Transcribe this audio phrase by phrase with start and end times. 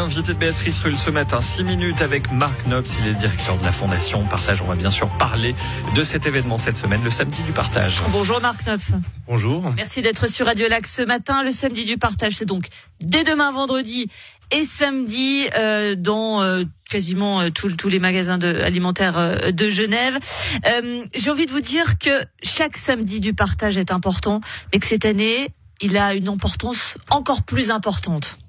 [0.00, 3.64] L'invité de Béatrice Rulle ce matin, 6 minutes avec Marc Nobs, il est directeur de
[3.66, 4.62] la Fondation Partage.
[4.62, 5.54] On va bien sûr parler
[5.94, 8.00] de cet événement cette semaine, le samedi du partage.
[8.10, 8.80] Bonjour Marc Nobs.
[9.26, 9.70] Bonjour.
[9.76, 11.42] Merci d'être sur Radio Lac ce matin.
[11.42, 12.68] Le samedi du partage, c'est donc
[13.02, 14.08] dès demain vendredi
[14.50, 20.18] et samedi euh, dans euh, quasiment euh, tous les magasins de, alimentaires euh, de Genève.
[20.66, 24.40] Euh, J'ai envie de vous dire que chaque samedi du partage est important,
[24.72, 25.50] mais que cette année,
[25.82, 28.39] il a une importance encore plus importante.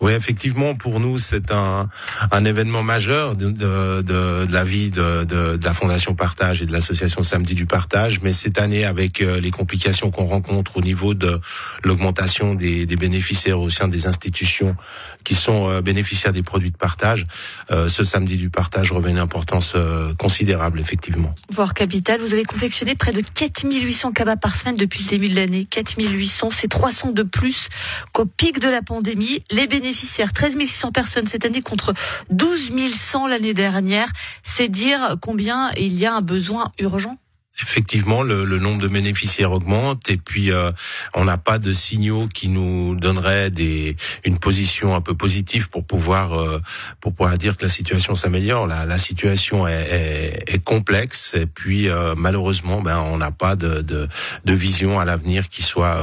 [0.00, 1.88] Oui, effectivement, pour nous, c'est un,
[2.30, 6.72] un événement majeur de, de, de, la vie de, de, la Fondation Partage et de
[6.72, 8.20] l'association Samedi du Partage.
[8.20, 11.40] Mais cette année, avec euh, les complications qu'on rencontre au niveau de
[11.82, 14.76] l'augmentation des, des, bénéficiaires au sein des institutions
[15.24, 17.26] qui sont euh, bénéficiaires des produits de partage,
[17.70, 19.76] euh, ce Samedi du Partage revêt une importance
[20.18, 21.34] considérable, effectivement.
[21.50, 25.36] Voire capital, vous avez confectionné près de 4800 cabas par semaine depuis le début de
[25.36, 25.64] l'année.
[25.64, 27.68] 4800, c'est 300 de plus
[28.12, 29.40] qu'au pic de la pandémie.
[29.80, 31.94] Bénéficiaires bénéficiaires, 13 600 personnes cette année contre
[32.30, 34.08] 12 100 l'année dernière.
[34.42, 37.18] C'est dire combien il y a un besoin urgent?
[37.62, 40.72] Effectivement, le, le, nombre de bénéficiaires augmente et puis euh,
[41.14, 45.86] on n'a pas de signaux qui nous donneraient des, une position un peu positive pour
[45.86, 46.60] pouvoir euh,
[47.00, 48.66] pour pouvoir dire que la situation s'améliore.
[48.66, 53.56] La, la situation est, est, est, complexe et puis euh, malheureusement, ben on n'a pas
[53.56, 54.06] de, de,
[54.44, 55.98] de, vision à l'avenir qui soit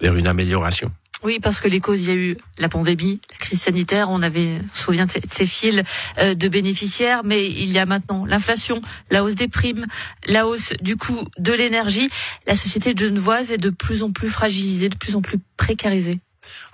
[0.00, 0.92] vers une amélioration.
[1.24, 4.22] Oui, parce que les causes, il y a eu la pandémie, la crise sanitaire, on
[4.22, 5.82] avait, on se souvient de ces fils
[6.18, 9.86] euh, de bénéficiaires, mais il y a maintenant l'inflation, la hausse des primes,
[10.26, 12.10] la hausse du coût de l'énergie.
[12.46, 16.20] La société genevoise est de plus en plus fragilisée, de plus en plus précarisée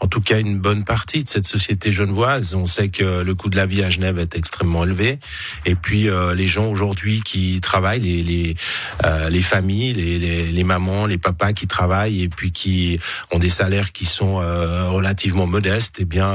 [0.01, 2.55] en tout cas une bonne partie de cette société genevoise.
[2.55, 5.19] On sait que le coût de la vie à Genève est extrêmement élevé.
[5.67, 8.57] Et puis euh, les gens aujourd'hui qui travaillent, les les,
[9.05, 12.99] euh, les familles, les, les, les, mamans, les papas qui travaillent et puis qui
[13.33, 16.29] ont des salaires qui sont euh, relativement modestes, eh bien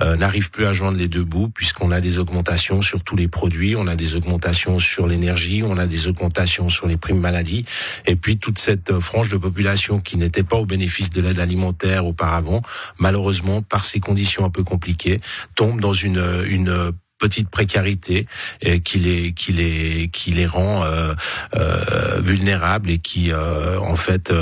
[0.00, 3.76] n'arrivent plus à joindre les deux bouts puisqu'on a des augmentations sur tous les produits,
[3.76, 7.64] on a des augmentations sur l'énergie, on a des augmentations sur les primes maladie.
[8.06, 12.06] Et puis toute cette frange de population qui n'était pas au bénéfice de l'aide alimentaire
[12.06, 12.62] auparavant
[12.98, 15.20] malheureusement, par ces conditions un peu compliquées,
[15.54, 18.26] tombe dans une, une petite précarité
[18.62, 21.14] et qui les qui les qui les rend euh,
[21.54, 24.32] euh, vulnérables et qui euh, en fait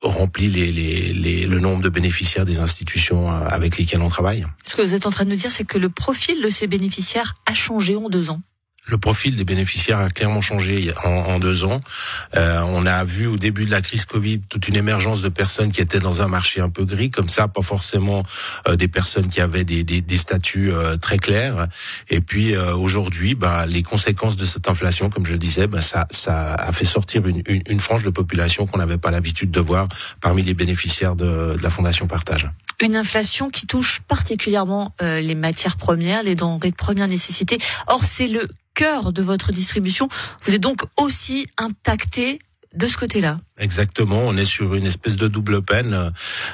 [0.00, 4.44] remplit les, les, les, le nombre de bénéficiaires des institutions avec lesquelles on travaille.
[4.64, 6.66] Ce que vous êtes en train de nous dire, c'est que le profil de ces
[6.66, 8.42] bénéficiaires a changé en deux ans
[8.86, 11.80] le profil des bénéficiaires a clairement changé en, deux ans.
[12.36, 15.70] Euh, on a vu au début de la crise Covid toute une émergence de personnes
[15.70, 18.24] qui étaient dans un marché un peu gris, comme ça, pas forcément
[18.68, 21.68] euh, des personnes qui avaient des, des, des statuts euh, très clairs.
[22.10, 25.80] Et puis euh, aujourd'hui, bah, les conséquences de cette inflation, comme je le disais, bah,
[25.80, 29.52] ça, ça a fait sortir une, une, une frange de population qu'on n'avait pas l'habitude
[29.52, 29.88] de voir
[30.20, 32.50] parmi les bénéficiaires de, de la Fondation Partage
[32.82, 37.58] une inflation qui touche particulièrement euh, les matières premières, les denrées de première nécessité.
[37.86, 38.48] Or, c'est le
[38.82, 40.08] cœur de votre distribution.
[40.40, 42.40] Vous êtes donc aussi impacté
[42.74, 43.38] de ce côté-là.
[43.58, 46.12] Exactement, on est sur une espèce de double peine.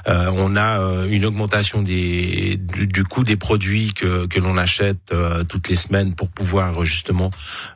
[0.09, 5.13] Euh, on a euh, une augmentation des, du, coût des produits que, que l'on achète
[5.13, 7.31] euh, toutes les semaines pour pouvoir justement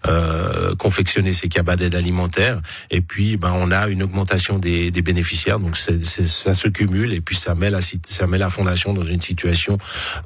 [0.08, 2.60] euh, confectionner ces cabas d'aide alimentaire.
[2.90, 5.60] Et puis, ben, on a une augmentation des, des bénéficiaires.
[5.60, 9.04] Donc, c'est, ça se cumule et puis ça met la ça met la fondation dans
[9.04, 9.78] une situation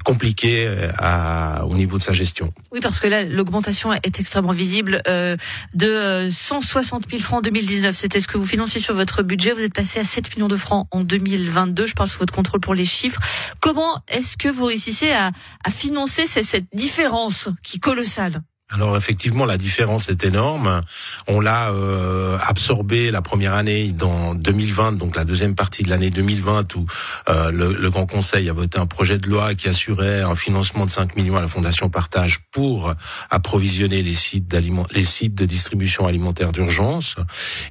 [0.03, 2.51] compliquée à, au niveau de sa gestion.
[2.71, 5.01] Oui, parce que là, l'augmentation est extrêmement visible.
[5.05, 9.51] de 160 000 francs en 2019, c'était ce que vous financiez sur votre budget.
[9.51, 11.87] Vous êtes passé à 7 millions de francs en 2022.
[11.87, 13.19] Je parle sous votre contrôle pour les chiffres.
[13.59, 15.31] Comment est-ce que vous réussissez à,
[15.65, 18.43] à financer cette différence qui est colossale?
[18.69, 20.81] Alors effectivement, la différence est énorme.
[21.25, 26.09] On l'a euh, absorbé la première année dans 2020, donc la deuxième partie de l'année
[26.09, 26.85] 2020, où
[27.29, 30.91] euh, le, Grand Conseil a voté un projet de loi qui assurait un financement de
[30.91, 32.93] 5 millions à la Fondation Partage pour
[33.29, 34.53] approvisionner les sites
[34.91, 37.15] les sites de distribution alimentaire d'urgence.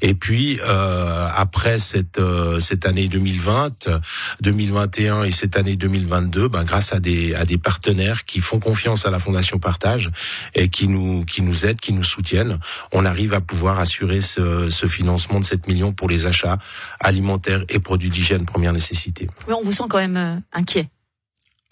[0.00, 2.20] Et puis euh, après cette
[2.58, 3.90] cette année 2020,
[4.40, 9.04] 2021 et cette année 2022, ben, grâce à des à des partenaires qui font confiance
[9.04, 10.10] à la Fondation Partage
[10.54, 12.58] et qui nous qui nous aident, qui nous soutiennent,
[12.92, 16.58] on arrive à pouvoir assurer ce, ce financement de 7 millions pour les achats
[17.00, 19.28] alimentaires et produits d'hygiène première nécessité.
[19.48, 20.88] Oui, on vous sent quand même euh, inquiet.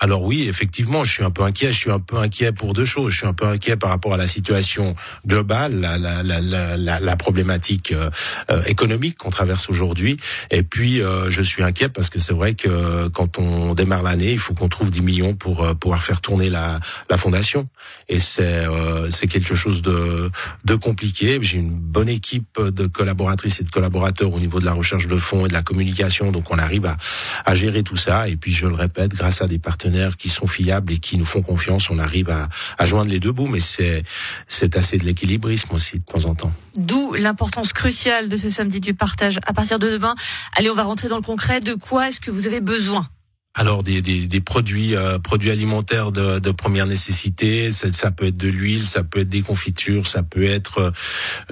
[0.01, 1.71] Alors oui, effectivement, je suis un peu inquiet.
[1.71, 3.13] Je suis un peu inquiet pour deux choses.
[3.13, 7.17] Je suis un peu inquiet par rapport à la situation globale, la, la, la, la,
[7.17, 8.11] problématique euh,
[8.51, 10.17] euh, économique qu'on traverse aujourd'hui.
[10.51, 14.33] Et puis, euh, je suis inquiet parce que c'est vrai que quand on démarre l'année,
[14.33, 17.69] il faut qu'on trouve 10 millions pour pouvoir faire tourner la, la fondation.
[18.09, 18.65] Et c'est
[19.11, 20.31] c'est quelque chose de,
[20.65, 21.39] de compliqué.
[21.41, 25.17] J'ai une bonne équipe de collaboratrices et de collaborateurs au niveau de la recherche de
[25.17, 26.33] fonds et de la communication.
[26.33, 26.97] Donc, on arrive à,
[27.45, 28.29] à gérer tout ça.
[28.29, 29.84] Et puis, je le répète, grâce à des partenaires
[30.17, 32.49] qui sont fiables et qui nous font confiance, on arrive à,
[32.79, 34.03] à joindre les deux bouts, mais c'est
[34.47, 36.53] c'est assez de l'équilibrisme aussi de temps en temps.
[36.77, 39.39] D'où l'importance cruciale de ce samedi du partage.
[39.47, 40.15] À partir de demain,
[40.57, 41.61] allez, on va rentrer dans le concret.
[41.61, 43.09] De quoi est-ce que vous avez besoin?
[43.55, 49.05] Alors des, produits euh, produits alimentaires de, première nécessité, ça, peut être de l'huile, ça
[49.05, 50.93] peut être des confitures, ça peut être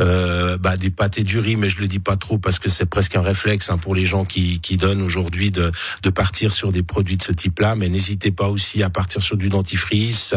[0.01, 2.69] euh, bah, des pâtes et du riz, mais je le dis pas trop parce que
[2.69, 5.71] c'est presque un réflexe hein, pour les gens qui, qui donnent aujourd'hui de,
[6.03, 7.77] de partir sur des produits de ce type-là.
[7.77, 10.35] Mais n'hésitez pas aussi à partir sur du dentifrice,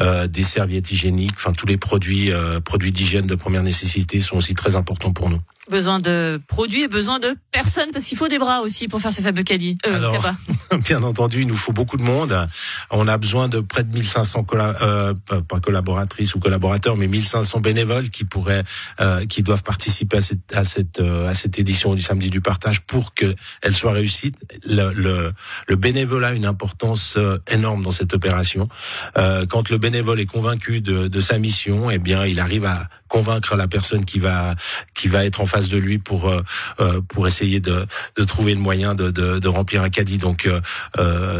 [0.00, 4.36] euh, des serviettes hygiéniques, enfin tous les produits euh, produits d'hygiène de première nécessité sont
[4.36, 5.40] aussi très importants pour nous
[5.70, 9.12] besoin de produits et besoin de personnes parce qu'il faut des bras aussi pour faire
[9.12, 9.78] ces fameux caddies.
[9.86, 10.24] Euh, Alors,
[10.84, 12.48] bien entendu, il nous faut beaucoup de monde.
[12.90, 15.14] On a besoin de près de 1500 euh,
[15.48, 18.64] pas collaboratrices ou collaborateurs, mais 1500 bénévoles qui pourraient,
[19.00, 22.40] euh, qui doivent participer à cette à cette euh, à cette édition du samedi du
[22.40, 24.36] partage pour que elle soit réussite.
[24.66, 25.32] Le, le,
[25.66, 28.68] le bénévolat a une importance euh, énorme dans cette opération.
[29.16, 32.88] Euh, quand le bénévole est convaincu de, de sa mission, eh bien, il arrive à
[33.10, 34.54] convaincre la personne qui va
[34.94, 36.40] qui va être en face de lui pour euh,
[36.78, 37.84] euh, pour essayer de,
[38.16, 40.16] de trouver le moyen de, de, de remplir un caddie.
[40.16, 40.62] Donc euh,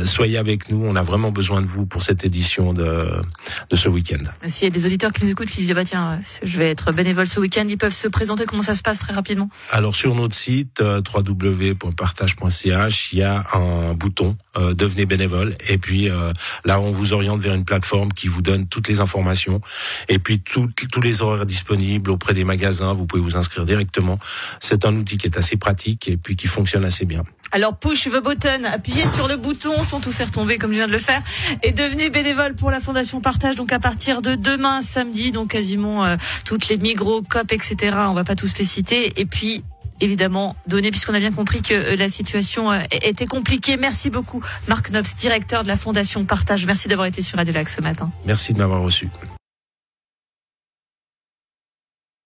[0.05, 3.09] soyez avec nous, on a vraiment besoin de vous pour cette édition de
[3.71, 4.23] de ce week-end.
[4.47, 6.93] S'il y a des auditeurs qui nous écoutent qui disent bah tiens je vais être
[6.93, 8.45] bénévole ce week-end, ils peuvent se présenter.
[8.45, 9.49] Comment ça se passe très rapidement?
[9.71, 16.09] Alors sur notre site www.partage.ch, il y a un bouton devenez bénévole et puis
[16.65, 19.61] là on vous oriente vers une plateforme qui vous donne toutes les informations
[20.09, 22.95] et puis tous les horaires disponible auprès des magasins.
[22.95, 24.19] Vous pouvez vous inscrire directement.
[24.61, 27.23] C'est un outil qui est assez pratique et puis qui fonctionne assez bien.
[27.53, 30.87] Alors push the button, appuyez sur le bouton sans tout faire tomber comme je viens
[30.87, 31.21] de le faire
[31.63, 33.57] et devenez bénévole pour la Fondation Partage.
[33.57, 37.97] Donc à partir de demain samedi, donc quasiment euh, toutes les Migros, COP, etc.
[38.07, 39.13] On va pas tous les citer.
[39.17, 39.65] Et puis
[40.01, 43.77] évidemment donner puisqu'on a bien compris que euh, la situation euh, était compliquée.
[43.77, 46.67] Merci beaucoup Marc Nobs, directeur de la Fondation Partage.
[46.67, 48.11] Merci d'avoir été sur Radio ce matin.
[48.27, 49.09] Merci de m'avoir reçu.